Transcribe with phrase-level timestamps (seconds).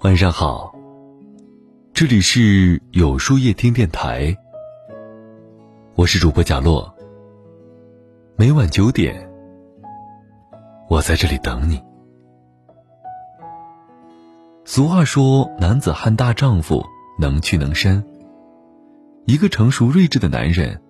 [0.00, 0.74] 晚上好，
[1.92, 4.36] 这里是有书夜听电台，
[5.94, 6.94] 我是主播贾洛。
[8.36, 9.30] 每晚九点，
[10.88, 11.82] 我在这里等你。
[14.64, 16.84] 俗话说：“男子汉大丈夫，
[17.18, 18.04] 能屈能伸。”
[19.26, 20.80] 一个成熟睿智的男人，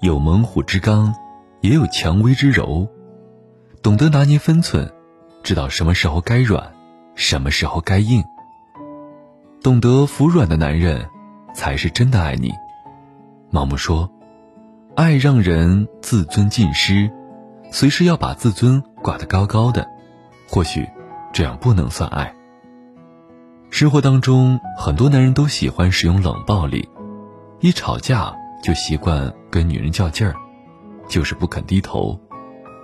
[0.00, 1.14] 有猛虎之刚，
[1.60, 2.88] 也有蔷薇之柔，
[3.82, 4.88] 懂得拿捏分寸，
[5.42, 6.72] 知道什么时候该软，
[7.16, 8.22] 什么时候该硬。
[9.60, 11.04] 懂得服软的男人，
[11.52, 12.52] 才是真的爱你。
[13.50, 14.08] 毛毛说
[14.94, 17.10] ：“爱让人自尊尽失，
[17.72, 19.84] 随时要把自尊挂得高高的。
[20.48, 20.88] 或许，
[21.32, 22.32] 这样不能算爱。”
[23.68, 26.88] 生活当中，很多男人都喜欢使用冷暴力，
[27.58, 30.36] 一吵架就习惯跟女人较劲儿，
[31.08, 32.16] 就是不肯低头。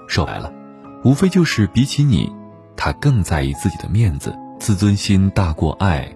[0.08, 0.52] 说白了，
[1.04, 2.32] 无非就是比起你，
[2.76, 6.12] 他更在意自己的面子，自尊心大过爱。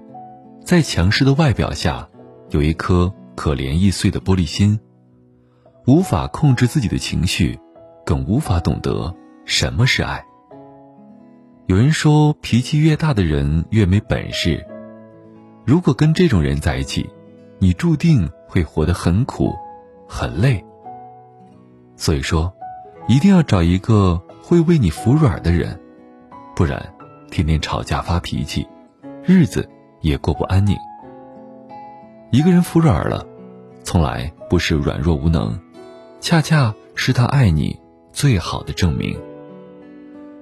[0.64, 2.08] 在强势的外表下，
[2.50, 4.78] 有一颗可怜易碎的玻璃心，
[5.86, 7.58] 无法控制自己的情绪，
[8.04, 10.24] 更无法懂得什么是爱。
[11.66, 14.66] 有人说，脾气越大的人越没本事。
[15.64, 17.08] 如果跟这种人在一起，
[17.58, 19.54] 你注定会活得很苦，
[20.08, 20.64] 很累。
[21.96, 22.52] 所以说，
[23.06, 25.78] 一定要找一个会为你服软的人，
[26.54, 26.94] 不然，
[27.30, 28.66] 天天吵架发脾气，
[29.24, 29.68] 日子。
[30.02, 30.76] 也过不安宁。
[32.32, 33.24] 一个人服软了，
[33.84, 35.56] 从来不是软弱无能，
[36.20, 37.78] 恰恰是他爱你
[38.12, 39.16] 最好的证明。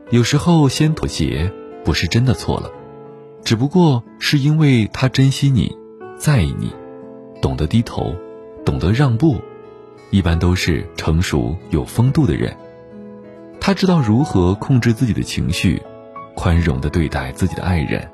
[0.08, 1.52] 有时候先妥协，
[1.84, 2.70] 不是真的错了，
[3.44, 5.76] 只不过是因为他珍惜你，
[6.16, 6.72] 在意你，
[7.42, 8.14] 懂得低头，
[8.64, 9.42] 懂得让步，
[10.08, 12.56] 一般都是成熟有风度的人。
[13.60, 15.80] 他知道如何控制自己的情绪，
[16.34, 18.10] 宽容的对待自己的爱人。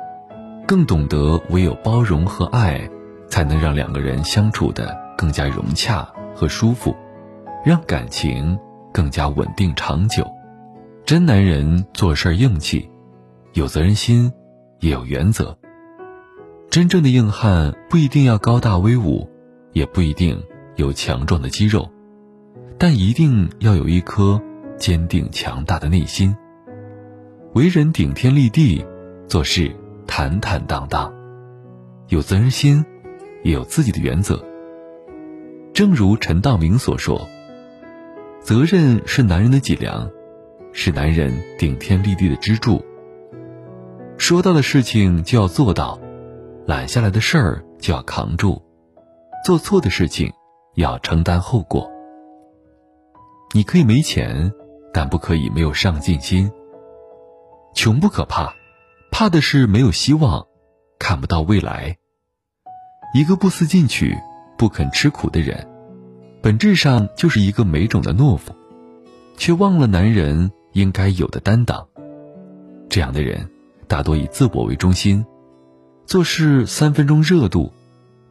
[0.66, 2.90] 更懂得唯有包容和爱，
[3.28, 6.94] 才能让两个人相处的更加融洽和舒服，
[7.64, 8.58] 让感情
[8.92, 10.26] 更加稳定长久。
[11.04, 12.90] 真男人做事硬气，
[13.52, 14.32] 有责任心，
[14.80, 15.56] 也有原则。
[16.68, 19.30] 真正的硬汉不一定要高大威武，
[19.72, 20.42] 也不一定
[20.74, 21.88] 有强壮的肌肉，
[22.76, 24.42] 但一定要有一颗
[24.78, 26.36] 坚定强大的内心。
[27.54, 28.84] 为人顶天立地，
[29.28, 29.74] 做事。
[30.08, 31.12] 坦坦荡荡，
[32.08, 32.82] 有责任心，
[33.42, 34.42] 也有自己的原则。
[35.74, 37.28] 正如陈道明所说
[38.40, 40.08] ：“责任是男人的脊梁，
[40.72, 42.82] 是男人顶天立地的支柱。
[44.16, 45.98] 说到的事情就要做到，
[46.66, 48.62] 揽下来的事儿就要扛住，
[49.44, 50.32] 做错的事情
[50.76, 51.90] 要承担后果。
[53.52, 54.52] 你可以没钱，
[54.96, 56.50] 但不可以没有上进心。
[57.74, 58.54] 穷不可怕。”
[59.12, 60.46] 怕的是没有希望，
[60.98, 61.96] 看不到未来。
[63.14, 64.14] 一个不思进取、
[64.58, 65.66] 不肯吃苦的人，
[66.42, 68.54] 本质上就是一个没种的懦夫，
[69.38, 71.86] 却忘了男人应该有的担当。
[72.90, 73.48] 这样的人
[73.86, 75.24] 大多以自我为中心，
[76.04, 77.72] 做事三分钟热度，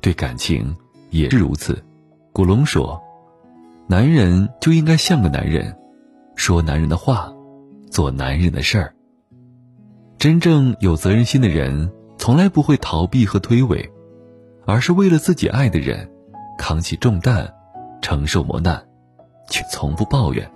[0.01, 0.75] 对感情
[1.09, 1.83] 也是如此。
[2.31, 3.01] 古龙说
[3.87, 5.75] ：“男人就应该像个男人，
[6.35, 7.33] 说男人的话，
[7.89, 8.95] 做男人的事儿。”
[10.17, 13.89] 真正有责任心的人，从来不会逃避和推诿，
[14.65, 16.09] 而是为了自己爱的人，
[16.57, 17.53] 扛起重担，
[18.01, 18.83] 承受磨难，
[19.49, 20.49] 却从不抱怨。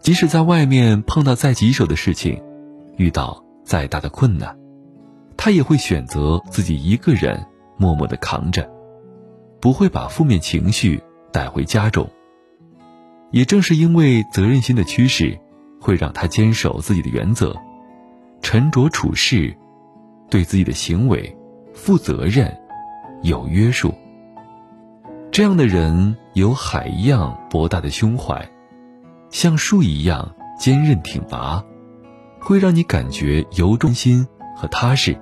[0.00, 2.42] 即使在外面碰到再棘手的事情，
[2.96, 4.56] 遇到再大的困难，
[5.36, 7.44] 他也会选择自己一个人
[7.76, 8.70] 默默的扛着，
[9.60, 11.02] 不会把负面情绪
[11.32, 12.08] 带回家中。
[13.30, 15.38] 也正是因为责任心的驱使，
[15.80, 17.56] 会让他坚守自己的原则。
[18.40, 19.54] 沉着处事，
[20.30, 21.36] 对自己的行为
[21.74, 22.56] 负责任、
[23.22, 23.94] 有约束。
[25.30, 28.48] 这样的人有海一样博大的胸怀，
[29.30, 31.62] 像树一样坚韧挺拔，
[32.40, 34.26] 会让你感觉由衷心
[34.56, 35.20] 和踏实。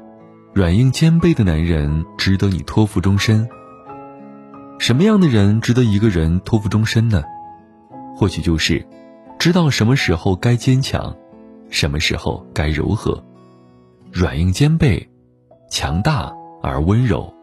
[0.53, 3.47] 软硬兼备的男人值得你托付终身。
[4.79, 7.23] 什么样的人值得一个人托付终身呢？
[8.17, 8.85] 或许就是
[9.39, 11.15] 知道什么时候该坚强。
[11.69, 13.21] 什么时候该柔和，
[14.13, 15.11] 软硬兼备，
[15.69, 16.33] 强大
[16.63, 17.35] 而温柔。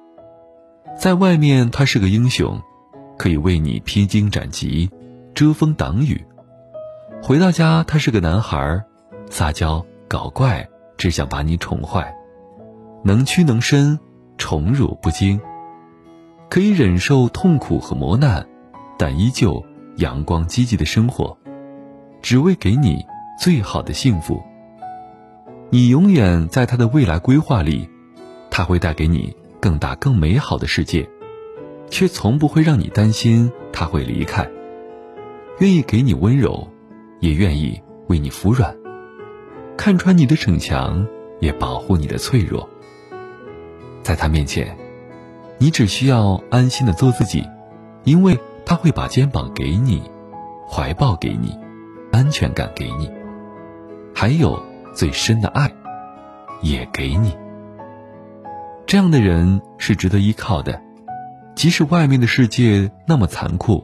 [0.97, 2.57] 在外面他是个英雄，
[3.17, 4.89] 可以为你披荆斩棘，
[5.35, 6.15] 遮风挡雨；
[7.21, 8.81] 回到家他是个男孩，
[9.29, 12.15] 撒娇搞怪，只想把你宠坏，
[13.03, 13.99] 能屈能伸，
[14.37, 15.37] 宠辱不惊，
[16.49, 18.47] 可以忍受痛苦和磨难，
[18.97, 19.61] 但依旧
[19.97, 21.37] 阳光积极的生活，
[22.21, 23.05] 只为给你。
[23.35, 24.41] 最好的幸福
[25.71, 27.89] 你永远在他的未来规划里，
[28.51, 31.09] 他会带给你更大更美好的世界，
[31.89, 34.47] 却从不会让你担心他会离开。
[35.59, 36.65] 愿意给你温柔，
[37.19, 38.73] 也愿意为你服软，
[39.75, 41.05] 看穿你的逞强，
[41.39, 42.69] 也保护你的脆弱。
[44.03, 44.77] 在他面前，
[45.57, 47.43] 你只需要安心的做自己，
[48.03, 50.03] 因为他会把肩膀给你，
[50.69, 51.57] 怀抱给你，
[52.11, 53.09] 安全感给你，
[54.13, 54.61] 还有。
[54.95, 55.73] 最深的爱，
[56.61, 57.35] 也给你。
[58.85, 60.79] 这样的人是值得依靠的，
[61.55, 63.83] 即使外面的世界那么残酷，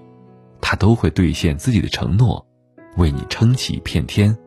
[0.61, 2.45] 他都会兑现自己的承诺，
[2.95, 4.37] 为你撑起一片天。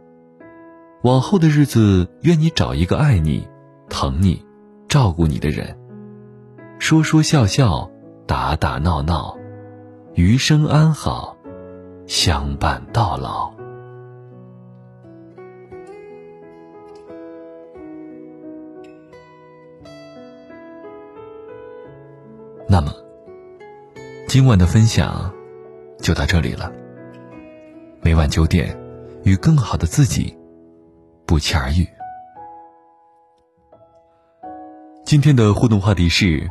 [1.02, 3.49] 往后的日子，愿你找一个爱你、
[3.88, 4.40] 疼你、
[4.88, 5.76] 照顾你的人，
[6.78, 7.90] 说说笑笑，
[8.25, 9.37] 打打闹闹，
[10.14, 11.35] 余生安好，
[12.06, 13.50] 相伴到老。
[22.69, 22.93] 那么，
[24.29, 25.32] 今晚的分享
[25.99, 26.70] 就到这里了。
[28.03, 28.79] 每晚九点，
[29.25, 30.37] 与更好的自己
[31.26, 31.88] 不期而遇。
[35.06, 36.50] 今天的互动话题是：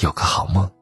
[0.00, 0.79] 有个好梦。